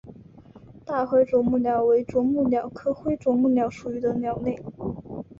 [0.83, 4.59] 大灰啄木鸟为啄木鸟科灰啄木鸟属的鸟类。